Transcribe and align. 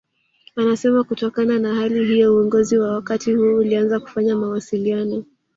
Anasema 0.55 1.03
kutokana 1.03 1.59
na 1.59 1.75
hali 1.75 2.05
hiyo 2.05 2.35
uongozi 2.35 2.77
wa 2.77 2.91
wakati 2.93 3.33
huo 3.33 3.55
ulianza 3.57 3.99
kufanya 3.99 4.35
mawasiliano 4.35 5.25